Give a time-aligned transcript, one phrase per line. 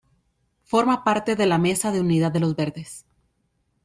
[0.63, 3.05] Forma parte de la Mesa de Unidad de Los Verdes.